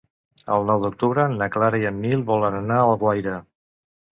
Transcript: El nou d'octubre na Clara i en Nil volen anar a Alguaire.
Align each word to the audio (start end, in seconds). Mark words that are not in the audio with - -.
El 0.53 0.63
nou 0.69 0.79
d'octubre 0.85 1.25
na 1.35 1.49
Clara 1.57 1.81
i 1.83 1.87
en 1.91 1.99
Nil 2.07 2.25
volen 2.33 2.59
anar 2.63 2.81
a 2.81 2.89
Alguaire. 2.95 3.37